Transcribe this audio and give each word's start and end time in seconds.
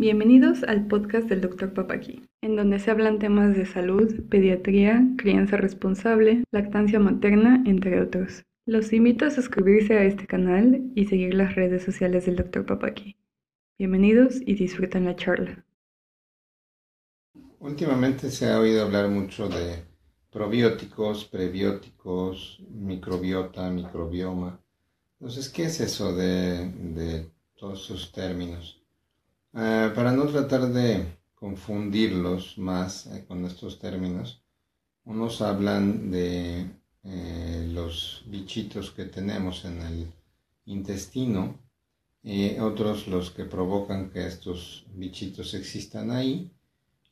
Bienvenidos 0.00 0.62
al 0.62 0.86
podcast 0.86 1.28
del 1.28 1.40
Dr. 1.40 1.74
Papaki, 1.74 2.22
en 2.40 2.54
donde 2.54 2.78
se 2.78 2.92
hablan 2.92 3.18
temas 3.18 3.56
de 3.56 3.66
salud, 3.66 4.28
pediatría, 4.28 5.04
crianza 5.18 5.56
responsable, 5.56 6.44
lactancia 6.52 7.00
materna, 7.00 7.64
entre 7.66 8.00
otros. 8.00 8.44
Los 8.64 8.92
invito 8.92 9.24
a 9.24 9.30
suscribirse 9.32 9.98
a 9.98 10.04
este 10.04 10.28
canal 10.28 10.92
y 10.94 11.06
seguir 11.06 11.34
las 11.34 11.56
redes 11.56 11.82
sociales 11.82 12.26
del 12.26 12.36
Dr. 12.36 12.64
Papaki. 12.64 13.16
Bienvenidos 13.76 14.40
y 14.40 14.54
disfruten 14.54 15.04
la 15.04 15.16
charla. 15.16 15.64
Últimamente 17.58 18.30
se 18.30 18.48
ha 18.48 18.60
oído 18.60 18.84
hablar 18.84 19.08
mucho 19.08 19.48
de 19.48 19.82
probióticos, 20.30 21.24
prebióticos, 21.24 22.62
microbiota, 22.70 23.68
microbioma. 23.68 24.60
Entonces, 25.18 25.48
¿qué 25.48 25.64
es 25.64 25.80
eso 25.80 26.14
de, 26.14 27.28
todos 27.56 27.86
esos 27.86 28.12
términos? 28.12 28.77
Ah, 29.60 29.90
para 29.92 30.12
no 30.12 30.24
tratar 30.26 30.68
de 30.68 31.18
confundirlos 31.34 32.58
más 32.58 33.06
eh, 33.06 33.24
con 33.26 33.44
estos 33.44 33.80
términos, 33.80 34.40
unos 35.04 35.42
hablan 35.42 36.12
de 36.12 36.70
eh, 37.02 37.68
los 37.72 38.22
bichitos 38.26 38.92
que 38.92 39.06
tenemos 39.06 39.64
en 39.64 39.82
el 39.82 40.12
intestino, 40.66 41.58
otros 42.60 43.08
los 43.08 43.30
que 43.32 43.46
provocan 43.46 44.10
que 44.10 44.28
estos 44.28 44.86
bichitos 44.94 45.54
existan 45.54 46.12
ahí, 46.12 46.52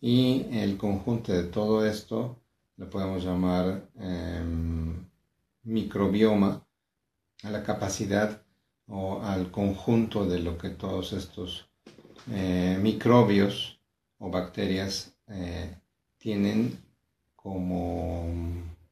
y 0.01 0.47
el 0.53 0.77
conjunto 0.77 1.33
de 1.33 1.45
todo 1.45 1.85
esto 1.85 2.39
lo 2.77 2.89
podemos 2.89 3.25
llamar 3.25 3.89
em, 3.97 5.05
microbioma, 5.65 6.65
a 7.43 7.51
la 7.51 7.65
capacidad 7.65 8.41
o 8.87 9.21
al 9.21 9.51
conjunto 9.51 10.27
de 10.27 10.39
lo 10.39 10.57
que 10.57 10.71
todos 10.71 11.13
estos 11.13 11.67
eh, 12.33 12.79
microbios 12.81 13.79
o 14.19 14.31
bacterias 14.31 15.15
eh, 15.29 15.77
tienen 16.19 16.79
como 17.35 18.27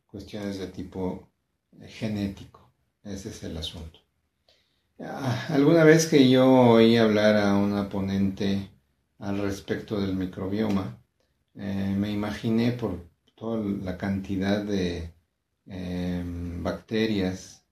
cuestiones 0.07 0.59
de 0.59 0.69
tipo 0.69 1.29
genético. 1.87 2.71
Ese 3.03 3.31
es 3.31 3.43
el 3.43 3.57
asunto. 3.57 3.99
Ah, 5.01 5.47
alguna 5.51 5.85
vez 5.85 6.07
que 6.07 6.31
yo 6.31 6.49
oí 6.49 6.97
hablar 6.97 7.37
a 7.37 7.57
una 7.57 7.89
ponente 7.89 8.71
al 9.19 9.39
respecto 9.39 10.01
del 10.01 10.15
microbioma, 10.15 10.99
eh, 11.57 11.95
me 11.99 12.11
imaginé 12.13 12.73
por 12.73 13.05
toda 13.35 13.59
la 13.59 13.99
cantidad 13.99 14.63
de 14.63 15.13
em, 15.67 16.63
bacterias 16.63 17.65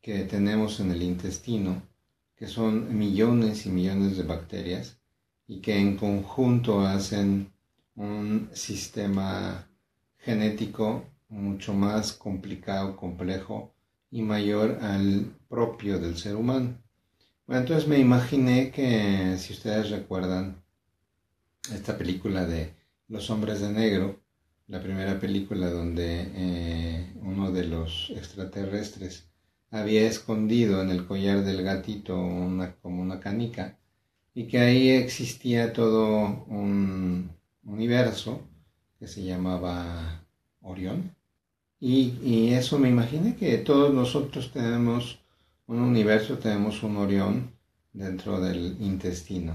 que 0.00 0.24
tenemos 0.24 0.80
en 0.80 0.90
el 0.90 1.02
intestino, 1.02 1.82
que 2.36 2.46
son 2.48 2.96
millones 2.98 3.66
y 3.66 3.70
millones 3.70 4.16
de 4.16 4.24
bacterias 4.24 4.98
y 5.46 5.60
que 5.60 5.78
en 5.78 5.96
conjunto 5.96 6.80
hacen 6.80 7.52
un 7.96 8.48
sistema 8.52 9.66
genético 10.18 11.04
mucho 11.28 11.74
más 11.74 12.12
complicado, 12.12 12.96
complejo 12.96 13.74
y 14.10 14.22
mayor 14.22 14.78
al 14.82 15.34
propio 15.48 15.98
del 15.98 16.16
ser 16.16 16.36
humano. 16.36 16.78
Bueno, 17.46 17.62
entonces 17.62 17.88
me 17.88 17.98
imaginé 17.98 18.70
que, 18.70 19.36
si 19.38 19.52
ustedes 19.52 19.90
recuerdan, 19.90 20.62
esta 21.72 21.96
película 21.96 22.46
de 22.46 22.74
Los 23.08 23.28
hombres 23.30 23.60
de 23.60 23.70
negro, 23.70 24.20
la 24.66 24.82
primera 24.82 25.20
película 25.20 25.68
donde 25.70 26.30
eh, 26.34 27.12
uno 27.20 27.52
de 27.52 27.66
los 27.66 28.10
extraterrestres 28.16 29.28
había 29.70 30.06
escondido 30.06 30.80
en 30.82 30.90
el 30.90 31.06
collar 31.06 31.44
del 31.44 31.62
gatito 31.62 32.18
una, 32.18 32.74
como 32.76 33.02
una 33.02 33.20
canica 33.20 33.76
y 34.34 34.48
que 34.48 34.58
ahí 34.58 34.90
existía 34.90 35.72
todo 35.72 36.44
un 36.48 37.30
universo 37.64 38.40
que 38.98 39.06
se 39.06 39.22
llamaba 39.22 40.26
Orión. 40.60 41.14
Y, 41.80 42.52
eso 42.54 42.78
me 42.78 42.88
imaginé 42.88 43.36
que 43.36 43.58
todos 43.58 43.92
nosotros 43.92 44.50
tenemos 44.52 45.18
un 45.66 45.80
universo, 45.80 46.38
tenemos 46.38 46.82
un 46.82 46.96
Orión 46.96 47.52
dentro 47.92 48.40
del 48.40 48.76
intestino. 48.80 49.54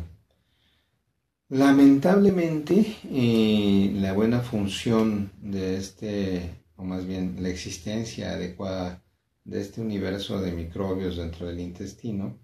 Lamentablemente, 1.49 2.97
eh, 3.11 3.91
la 3.95 4.13
buena 4.13 4.41
función 4.41 5.31
de 5.41 5.77
este, 5.77 6.51
o 6.75 6.83
más 6.83 7.07
bien 7.07 7.37
la 7.41 7.49
existencia 7.49 8.33
adecuada 8.33 9.01
de 9.43 9.61
este 9.61 9.81
universo 9.81 10.39
de 10.39 10.51
microbios 10.51 11.17
dentro 11.17 11.47
del 11.47 11.59
intestino, 11.59 12.37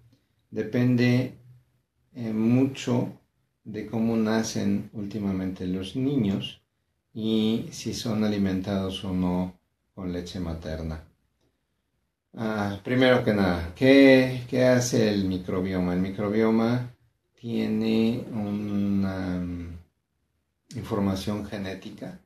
depende 0.50 1.34
eh, 2.16 2.32
mucho 2.32 3.12
de 3.62 3.86
cómo 3.86 4.16
nacen 4.16 4.88
últimamente 4.94 5.66
los 5.66 5.96
niños 5.96 6.62
y 7.12 7.66
si 7.72 7.92
son 7.92 8.24
alimentados 8.24 9.04
o 9.04 9.12
no 9.12 9.58
con 9.94 10.12
leche 10.12 10.40
materna. 10.40 11.04
Ah, 12.34 12.80
primero 12.82 13.22
que 13.22 13.34
nada, 13.34 13.72
¿qué, 13.74 14.44
¿qué 14.48 14.64
hace 14.64 15.10
el 15.10 15.24
microbioma? 15.24 15.92
El 15.92 16.00
microbioma 16.00 16.90
tiene 17.34 18.24
una 18.32 19.38
mm, 19.38 19.78
información 20.76 21.44
genética 21.44 22.18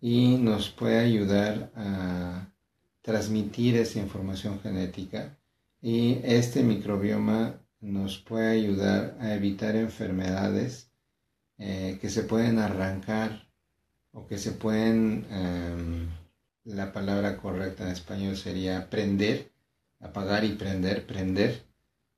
y 0.00 0.36
nos 0.36 0.70
puede 0.70 1.00
ayudar 1.00 1.72
a 1.74 2.46
transmitir 3.00 3.76
esa 3.76 3.98
información 3.98 4.60
genética 4.60 5.36
y 5.80 6.20
este 6.22 6.62
microbioma 6.62 7.61
nos 7.82 8.18
puede 8.18 8.52
ayudar 8.52 9.16
a 9.20 9.34
evitar 9.34 9.76
enfermedades 9.76 10.90
eh, 11.58 11.98
que 12.00 12.08
se 12.10 12.22
pueden 12.22 12.58
arrancar 12.58 13.48
o 14.12 14.26
que 14.26 14.38
se 14.38 14.52
pueden, 14.52 15.26
em, 15.30 16.08
la 16.64 16.92
palabra 16.92 17.36
correcta 17.36 17.84
en 17.84 17.90
español 17.90 18.36
sería 18.36 18.88
prender, 18.88 19.52
apagar 20.00 20.44
y 20.44 20.52
prender, 20.54 21.06
prender, 21.06 21.64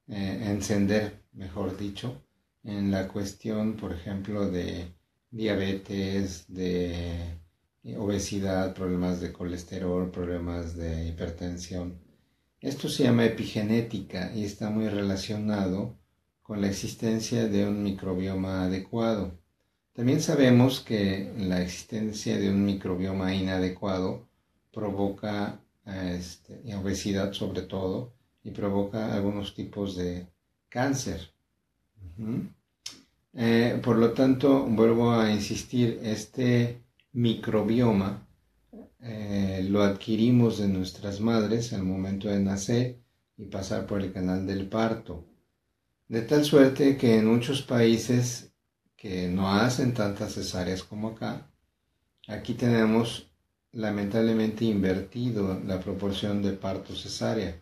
eh, 0.08 0.44
encender, 0.46 1.22
mejor 1.32 1.76
dicho, 1.78 2.22
en 2.62 2.90
la 2.90 3.08
cuestión, 3.08 3.76
por 3.76 3.92
ejemplo, 3.92 4.50
de 4.50 4.94
diabetes, 5.30 6.46
de 6.48 7.38
obesidad, 7.96 8.74
problemas 8.74 9.20
de 9.20 9.32
colesterol, 9.32 10.10
problemas 10.10 10.76
de 10.76 11.08
hipertensión. 11.08 12.03
Esto 12.64 12.88
se 12.88 13.04
llama 13.04 13.26
epigenética 13.26 14.32
y 14.34 14.42
está 14.42 14.70
muy 14.70 14.88
relacionado 14.88 15.98
con 16.42 16.62
la 16.62 16.68
existencia 16.68 17.46
de 17.46 17.68
un 17.68 17.82
microbioma 17.82 18.64
adecuado. 18.64 19.38
También 19.92 20.22
sabemos 20.22 20.80
que 20.80 21.30
la 21.36 21.60
existencia 21.60 22.38
de 22.38 22.48
un 22.48 22.64
microbioma 22.64 23.34
inadecuado 23.34 24.26
provoca 24.72 25.60
este, 25.84 26.74
obesidad 26.74 27.34
sobre 27.34 27.60
todo 27.60 28.14
y 28.42 28.50
provoca 28.50 29.12
algunos 29.14 29.54
tipos 29.54 29.94
de 29.94 30.26
cáncer. 30.70 31.34
Eh, 33.34 33.78
por 33.84 33.96
lo 33.96 34.14
tanto, 34.14 34.64
vuelvo 34.64 35.12
a 35.12 35.30
insistir, 35.30 36.00
este 36.02 36.80
microbioma 37.12 38.26
eh, 39.06 39.66
lo 39.68 39.82
adquirimos 39.82 40.56
de 40.56 40.66
nuestras 40.66 41.20
madres 41.20 41.74
al 41.74 41.82
momento 41.82 42.28
de 42.28 42.40
nacer 42.40 42.98
y 43.36 43.44
pasar 43.44 43.86
por 43.86 44.00
el 44.00 44.14
canal 44.14 44.46
del 44.46 44.66
parto. 44.66 45.26
De 46.08 46.22
tal 46.22 46.42
suerte 46.42 46.96
que 46.96 47.18
en 47.18 47.26
muchos 47.26 47.60
países 47.60 48.52
que 48.96 49.28
no 49.28 49.52
hacen 49.52 49.92
tantas 49.92 50.32
cesáreas 50.32 50.82
como 50.82 51.08
acá, 51.08 51.50
aquí 52.28 52.54
tenemos 52.54 53.30
lamentablemente 53.72 54.64
invertido 54.64 55.60
la 55.66 55.80
proporción 55.80 56.42
de 56.42 56.52
parto 56.52 56.94
cesárea. 56.94 57.60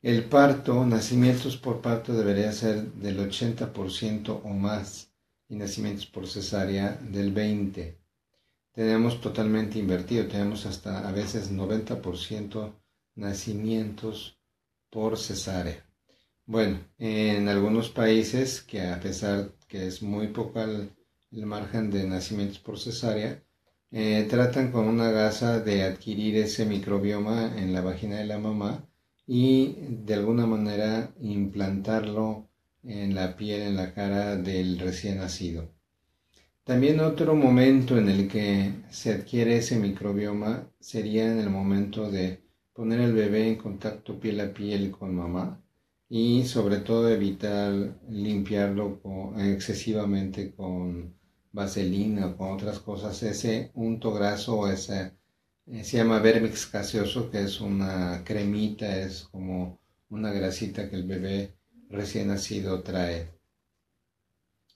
El 0.00 0.24
parto, 0.24 0.86
nacimientos 0.86 1.58
por 1.58 1.82
parto 1.82 2.14
debería 2.14 2.52
ser 2.52 2.90
del 2.92 3.18
80% 3.18 4.40
o 4.42 4.48
más 4.48 5.10
y 5.46 5.56
nacimientos 5.56 6.06
por 6.06 6.26
cesárea 6.26 6.98
del 7.02 7.34
20%. 7.34 8.03
Tenemos 8.74 9.20
totalmente 9.20 9.78
invertido, 9.78 10.26
tenemos 10.26 10.66
hasta 10.66 11.08
a 11.08 11.12
veces 11.12 11.52
90% 11.52 12.74
nacimientos 13.14 14.36
por 14.90 15.16
cesárea. 15.16 15.86
Bueno, 16.44 16.80
en 16.98 17.48
algunos 17.48 17.88
países 17.90 18.62
que 18.62 18.80
a 18.82 18.98
pesar 19.00 19.52
que 19.68 19.86
es 19.86 20.02
muy 20.02 20.28
poco 20.28 20.60
el, 20.60 20.90
margen 21.30 21.90
de 21.90 22.04
nacimientos 22.08 22.58
por 22.58 22.78
cesárea, 22.80 23.42
eh, 23.92 24.26
tratan 24.28 24.72
con 24.72 24.88
una 24.88 25.10
gasa 25.12 25.60
de 25.60 25.84
adquirir 25.84 26.36
ese 26.36 26.66
microbioma 26.66 27.56
en 27.56 27.72
la 27.72 27.80
vagina 27.80 28.16
de 28.16 28.26
la 28.26 28.38
mamá 28.38 28.88
y 29.26 29.76
de 29.88 30.14
alguna 30.14 30.46
manera 30.46 31.14
implantarlo 31.20 32.48
en 32.82 33.14
la 33.14 33.36
piel, 33.36 33.62
en 33.62 33.76
la 33.76 33.94
cara 33.94 34.36
del 34.36 34.80
recién 34.80 35.18
nacido. 35.18 35.70
También 36.64 37.00
otro 37.00 37.34
momento 37.34 37.98
en 37.98 38.08
el 38.08 38.26
que 38.26 38.72
se 38.90 39.12
adquiere 39.12 39.58
ese 39.58 39.78
microbioma 39.78 40.66
sería 40.80 41.30
en 41.30 41.38
el 41.38 41.50
momento 41.50 42.10
de 42.10 42.42
poner 42.72 43.00
el 43.00 43.12
bebé 43.12 43.48
en 43.48 43.56
contacto 43.56 44.18
piel 44.18 44.40
a 44.40 44.52
piel 44.52 44.90
con 44.90 45.14
mamá 45.14 45.62
y 46.08 46.44
sobre 46.46 46.78
todo 46.78 47.10
evitar 47.10 48.00
limpiarlo 48.08 49.00
excesivamente 49.38 50.54
con 50.54 51.14
vaselina 51.52 52.28
o 52.28 52.36
con 52.36 52.52
otras 52.52 52.78
cosas. 52.78 53.22
Ese 53.22 53.70
unto 53.74 54.12
graso 54.14 54.66
ese 54.68 55.12
eh, 55.66 55.84
se 55.84 55.98
llama 55.98 56.18
vermix 56.20 56.70
gaseoso, 56.70 57.30
que 57.30 57.42
es 57.42 57.60
una 57.60 58.22
cremita, 58.24 59.00
es 59.00 59.24
como 59.24 59.80
una 60.08 60.32
grasita 60.32 60.88
que 60.88 60.96
el 60.96 61.04
bebé 61.04 61.54
recién 61.90 62.28
nacido 62.28 62.82
trae. 62.82 63.28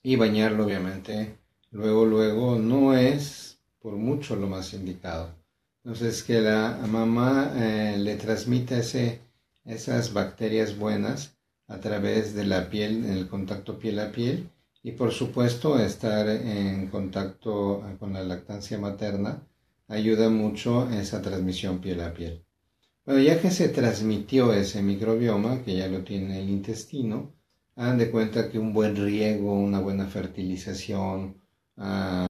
Y 0.02 0.16
bañarlo, 0.16 0.64
obviamente, 0.64 1.38
luego, 1.70 2.04
luego, 2.04 2.58
no 2.58 2.96
es 2.96 3.60
por 3.80 3.94
mucho 3.94 4.36
lo 4.36 4.46
más 4.46 4.74
indicado. 4.74 5.34
Entonces, 5.84 6.22
que 6.22 6.40
la 6.40 6.78
mamá 6.86 7.52
eh, 7.56 7.96
le 7.98 8.16
transmita 8.16 8.78
ese, 8.78 9.20
esas 9.64 10.12
bacterias 10.12 10.76
buenas 10.78 11.36
a 11.66 11.78
través 11.80 12.34
de 12.34 12.44
la 12.44 12.68
piel, 12.70 13.04
en 13.04 13.12
el 13.12 13.28
contacto 13.28 13.78
piel 13.78 13.98
a 14.00 14.10
piel, 14.12 14.50
y 14.82 14.92
por 14.92 15.12
supuesto 15.12 15.78
estar 15.78 16.28
en 16.28 16.86
contacto 16.88 17.82
con 17.98 18.12
la 18.12 18.22
lactancia 18.22 18.78
materna 18.78 19.42
ayuda 19.88 20.28
mucho 20.28 20.88
esa 20.90 21.20
transmisión 21.22 21.80
piel 21.80 22.00
a 22.00 22.12
piel. 22.12 22.44
Bueno, 23.04 23.22
ya 23.22 23.40
que 23.40 23.50
se 23.50 23.70
transmitió 23.70 24.52
ese 24.52 24.82
microbioma, 24.82 25.62
que 25.62 25.76
ya 25.76 25.88
lo 25.88 26.04
tiene 26.04 26.40
el 26.40 26.50
intestino, 26.50 27.32
hagan 27.74 27.98
de 27.98 28.10
cuenta 28.10 28.50
que 28.50 28.58
un 28.58 28.72
buen 28.72 28.96
riego, 28.96 29.54
una 29.54 29.80
buena 29.80 30.06
fertilización, 30.06 31.36
ah, 31.78 32.26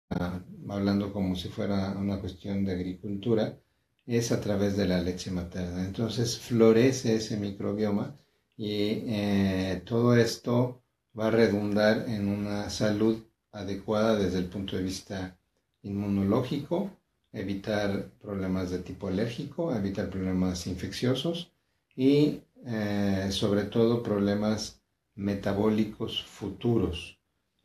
hablando 0.69 1.13
como 1.13 1.35
si 1.37 1.49
fuera 1.49 1.93
una 1.99 2.21
cuestión 2.21 2.65
de 2.65 2.73
agricultura, 2.73 3.59
es 4.07 4.33
a 4.33 4.41
través 4.41 4.77
de 4.77 4.87
la 4.89 5.01
leche 5.01 5.31
materna. 5.31 5.85
Entonces 5.85 6.39
florece 6.39 7.17
ese 7.17 7.37
microbioma 7.37 8.17
y 8.57 9.03
eh, 9.07 9.83
todo 9.85 10.17
esto 10.17 10.83
va 11.19 11.29
a 11.29 11.31
redundar 11.31 12.09
en 12.09 12.29
una 12.29 12.71
salud 12.71 13.23
adecuada 13.53 14.17
desde 14.19 14.39
el 14.39 14.47
punto 14.47 14.77
de 14.77 14.83
vista 14.83 15.39
inmunológico 15.83 16.91
evitar 17.33 18.11
problemas 18.21 18.71
de 18.71 18.79
tipo 18.79 19.09
alérgico, 19.09 19.75
evitar 19.75 20.09
problemas 20.11 20.67
infecciosos 20.67 21.53
y 21.95 22.41
eh, 22.67 23.29
sobre 23.31 23.65
todo 23.65 24.03
problemas 24.03 24.81
metabólicos 25.15 26.23
futuros. 26.23 27.18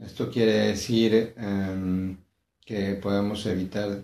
Esto 0.05 0.29
quiere 0.29 0.67
decir 0.67 1.33
em, 1.37 2.17
que 2.65 2.95
podemos 2.95 3.45
evitar, 3.45 4.03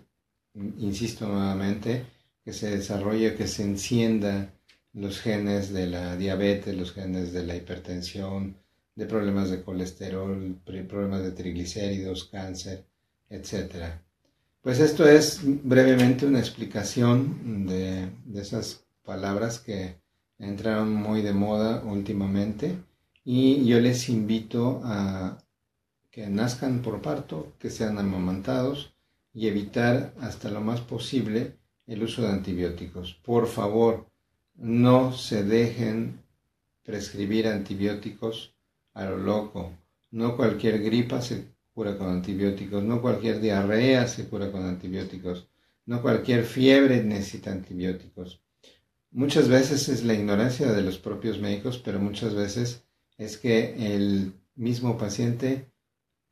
insisto 0.80 1.28
nuevamente, 1.28 2.06
que 2.44 2.54
se 2.54 2.70
desarrolle, 2.70 3.36
que 3.36 3.48
se 3.48 3.64
encienda 3.64 4.54
los 4.94 5.20
genes 5.20 5.72
de 5.74 5.88
la 5.88 6.16
diabetes, 6.16 6.76
los 6.76 6.94
genes 6.94 7.34
de 7.34 7.46
la 7.46 7.56
hipertensión, 7.56 8.58
de 8.96 9.06
problemas 9.06 9.50
de 9.50 9.62
colesterol, 9.62 10.60
problemas 10.66 11.24
de 11.24 11.32
triglicéridos, 11.32 12.26
cáncer, 12.26 12.86
etc. 13.30 13.94
Pues 14.62 14.80
esto 14.80 15.08
es 15.08 15.40
brevemente 15.44 16.26
una 16.26 16.40
explicación 16.40 17.66
de, 17.66 18.10
esas 18.36 18.84
palabras 19.04 19.60
que 19.60 19.96
entraron 20.38 20.94
muy 20.94 21.22
de 21.22 21.34
moda 21.34 21.84
últimamente 21.86 22.78
y 23.24 23.66
yo 23.66 23.80
les 23.80 24.10
invito 24.10 24.82
a 24.84 25.38
que 26.12 26.28
nazcan 26.28 26.82
por 26.82 27.02
parto, 27.02 27.54
que 27.60 27.70
sean 27.70 27.98
amamantados 27.98 28.94
y 29.34 29.48
evitar 29.48 30.14
hasta 30.22 30.50
lo 30.50 30.62
más 30.62 30.82
posible 30.82 31.56
el 31.88 32.04
uso 32.04 32.22
de 32.24 32.30
antibióticos. 32.30 33.14
Por 33.24 33.48
favor, 33.48 34.08
no 34.56 35.14
se 35.14 35.44
dejen 35.44 36.22
prescribir 36.84 37.48
antibióticos 37.48 38.54
a 38.94 39.06
lo 39.06 39.18
loco. 39.18 39.72
No 40.12 40.36
cualquier 40.36 40.82
gripa 40.82 41.22
se 41.22 41.46
cura 41.74 41.98
con 41.98 42.10
antibióticos, 42.10 42.84
no 42.84 43.02
cualquier 43.02 43.40
diarrea 43.40 44.08
se 44.08 44.28
cura 44.28 44.52
con 44.52 44.66
antibióticos, 44.66 45.48
no 45.86 46.02
cualquier 46.02 46.44
fiebre 46.44 47.04
necesita 47.04 47.52
antibióticos. 47.52 48.42
Muchas 49.12 49.48
veces 49.48 49.90
es 49.90 50.04
la 50.04 50.14
ignorancia 50.14 50.72
de 50.72 50.82
los 50.82 50.98
propios 50.98 51.40
médicos, 51.40 51.78
pero 51.78 52.00
muchas 52.00 52.36
veces 52.36 52.84
es 53.18 53.38
que 53.38 53.96
el 53.96 54.34
mismo 54.56 54.98
paciente 54.98 55.72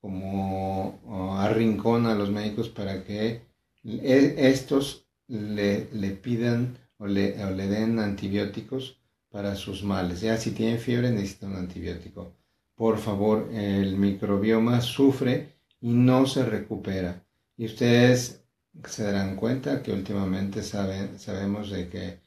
como 0.01 0.99
arrincona 1.39 2.11
a 2.11 2.15
los 2.15 2.31
médicos 2.31 2.69
para 2.69 3.03
que 3.03 3.41
e, 3.83 4.35
estos 4.53 5.05
le, 5.27 5.89
le 5.94 6.11
pidan 6.11 6.77
o 6.97 7.07
le, 7.07 7.44
o 7.44 7.51
le 7.51 7.67
den 7.67 7.99
antibióticos 7.99 8.99
para 9.29 9.55
sus 9.55 9.83
males. 9.83 10.21
Ya 10.21 10.38
si 10.38 10.51
tienen 10.51 10.79
fiebre 10.79 11.11
necesitan 11.11 11.51
un 11.51 11.57
antibiótico 11.57 12.38
por 12.77 12.99
favor, 12.99 13.49
el 13.51 13.97
microbioma 13.97 14.81
sufre 14.81 15.55
y 15.81 15.94
no 15.94 16.27
se 16.27 16.45
recupera. 16.45 17.25
Y 17.57 17.65
ustedes 17.65 18.44
se 18.85 19.03
darán 19.03 19.35
cuenta 19.35 19.81
que 19.81 19.91
últimamente 19.91 20.61
saben, 20.61 21.17
sabemos 21.17 21.71
de 21.71 21.89
que, 21.89 22.19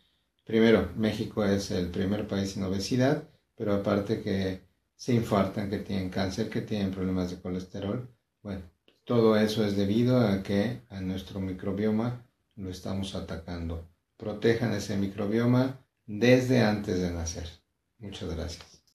primero, 0.44 0.90
México 0.96 1.44
es 1.44 1.70
el 1.70 1.86
primer 1.90 2.26
país 2.26 2.50
sin 2.50 2.64
obesidad, 2.64 3.22
pero 3.56 3.74
aparte 3.74 4.22
que 4.22 4.60
se 5.00 5.14
infartan, 5.14 5.70
que 5.70 5.78
tienen 5.78 6.10
cáncer, 6.10 6.50
que 6.50 6.60
tienen 6.60 6.90
problemas 6.90 7.30
de 7.30 7.40
colesterol. 7.40 8.06
Bueno, 8.42 8.60
todo 9.04 9.34
eso 9.34 9.64
es 9.64 9.74
debido 9.74 10.20
a 10.20 10.42
que 10.42 10.82
a 10.90 11.00
nuestro 11.00 11.40
microbioma 11.40 12.26
lo 12.56 12.68
estamos 12.68 13.14
atacando. 13.14 13.88
Protejan 14.18 14.74
ese 14.74 14.98
microbioma 14.98 15.80
desde 16.04 16.60
antes 16.60 17.00
de 17.00 17.12
nacer. 17.12 17.48
Muchas 17.98 18.28
gracias. 18.36 18.79